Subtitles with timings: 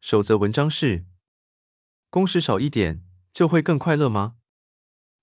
[0.00, 1.04] 守则文章是：
[2.10, 3.02] 工时少一点
[3.32, 4.34] 就会更快乐吗？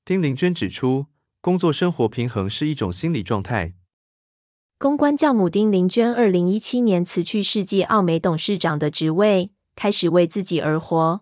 [0.05, 1.07] 丁玲娟指出，
[1.41, 3.73] 工作生活平衡是一种心理状态。
[4.77, 11.21] 公关教母丁玲娟二零一七年辞去世纪奥美董事长的职位，开始为自己而活。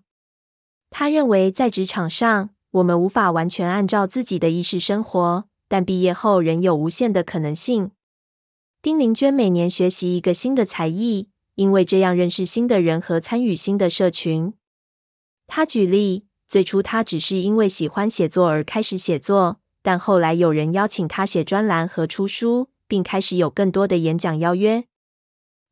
[0.90, 5.48] 她认为，在职场上，我们无法完全按照自己的意识生活。
[5.68, 7.92] 但毕业后仍有无限的可能性。
[8.82, 14.54] 丁玲娟每年学习一个新的才艺，因为这样认识新的人和参与新的社群。
[15.48, 24.86] 他举例，最初他只是因为喜欢写作而开始写作，但后来有人邀请他写专栏和出书，并开始有更多的演讲邀约。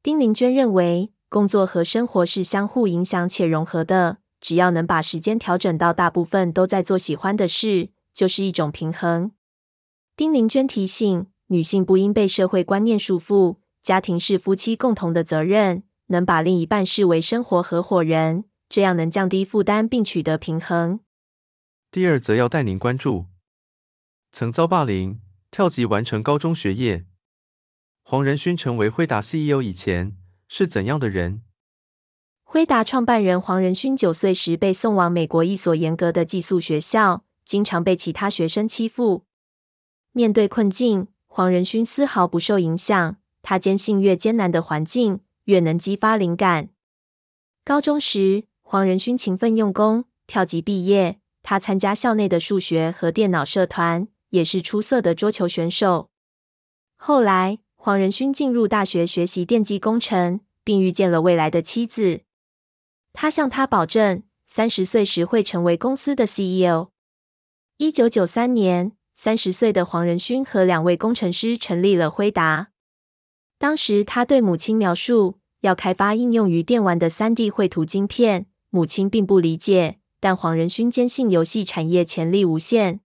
[0.04, 9.32] 丁玲娟认为，工作和生活是相互影响且融合的，只要能把时间调整到大部分都在做喜欢的事，就是一种平衡。
[10.16, 21.00] 丁玲娟提醒女性不应被社会观念束缚，家庭是夫妻共同的责任，能把另一半视为生活合伙人，这样能降低负担并取得平衡。
[21.92, 23.26] 第二则要带您关注：
[24.32, 27.06] 曾遭霸凌，跳级完成高中学业。
[28.04, 31.44] 黄仁勋成为辉达 CEO 以前是怎样的人？
[32.44, 39.26] 辉达创办人黄仁勋九岁时被送往美国一所严格的寄宿学校，经常被其他学生欺负。
[40.12, 43.18] 面对困境，黄仁勋丝毫不受影响。
[43.50, 46.70] 他坚信，越艰难的环境，越能激发灵感。
[47.66, 51.20] 高中时，黄仁勋勤奋用功，跳级毕业。
[51.42, 56.12] 他参加校内的数学和电脑社团，也是出色的桌球选手。
[56.96, 62.22] 后来，黄仁勋进入大学学习电机工程，并遇见了未来的妻子。
[63.14, 66.92] 他向她保证，三十岁时会成为公司的 CEO。
[67.78, 68.92] 一九九三年。
[69.16, 72.70] 三十岁的黄仁勋和两位工程师成立了辉达。
[73.60, 83.02] 当时他对母亲描述要开发应用于电玩的三 D 绘图晶片，母亲并不理解，但黄仁勋坚信游戏产业潜力无限。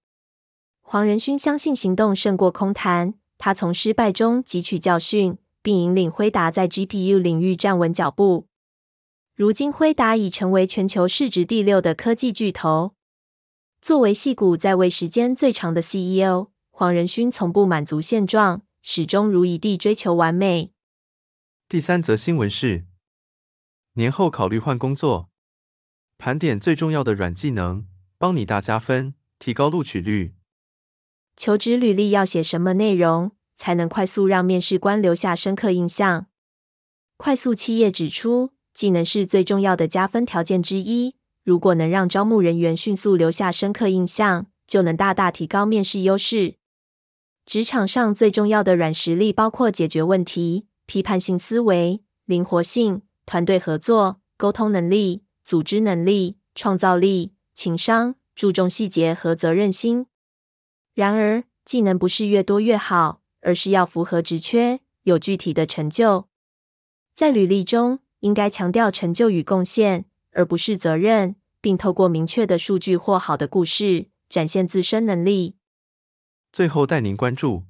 [0.81, 8.47] 黄仁勋相信行动胜过空谈，他从失败中汲取教训，并引领辉达在 GPU 领域站稳脚步。
[9.35, 12.93] 如今，辉达已成为全球市值第六的科技巨头。
[13.81, 20.71] 作为戏谷在位时间最长的 CEO，黄仁勋从不满足现状，始终如一地追求完美。
[21.71, 22.85] 第三则新闻是：
[23.95, 25.31] 年后考虑换工作，
[26.19, 27.87] 盘点最重要的软技能，
[28.19, 30.35] 帮你大加分，提高录取率。
[31.35, 36.27] 求职履历要写什么内容，才能快速让面试官留下深刻印象？
[37.17, 41.15] 快速企业指出，技能是最重要的加分条件之一。
[41.43, 46.57] 如果能让招募人员迅速留下深刻印象，就能大大提高面试优势。
[47.47, 60.07] 职场上最重要的软实力包括解决问题、批判性思维、灵活性、团队合作、沟通能力、组织能力、创造力、情商、注重细节和责任心。
[60.95, 66.29] 然而，技能不是越多越好，而是要符合职缺，有具体的成就。
[67.15, 70.07] 在履历中，应该强调成就与贡献。
[70.37, 75.55] 而不是责任，并透过明确的数据或好的故事展现自身能力。
[76.55, 77.65] 最后带您关注：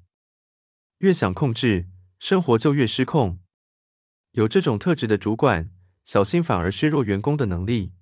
[0.98, 1.86] 越想控制
[2.18, 3.38] 生活，就越失控。
[4.32, 5.70] 有这种特质的主管，
[6.04, 7.92] 小心反而削弱员工的能力。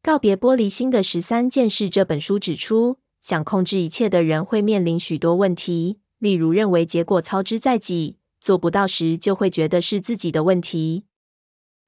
[0.00, 11.06] 告别玻璃心的十三件事这本书指出，想控制一切的人会面临许多问题，例如认为结果操之在己，做不到时就会觉得是自己的问题。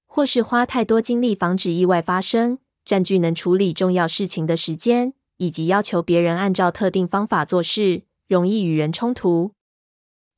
[0.06, 9.54] 或是花太多精力防止意外发生，占据能处理重要事情的时间，以及要求别人按照特定方法做事，容易与人冲突。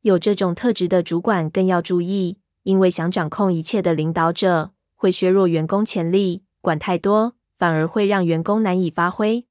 [0.01, 9.45] 有这种特质的主管更要注意，因为想掌控一切的领导者会削弱员工潜力，管太多反而会让员工难以发挥。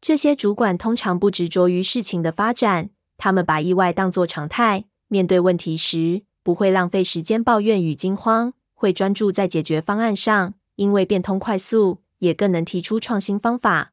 [0.00, 8.52] 这些主管通常不执着于事情的发展，他们把意外当作常态，面对问题时不会浪费时间抱怨与惊慌。
[8.74, 13.92] 会专注在解决方案上，因为变通快速，也更能提出创新方法。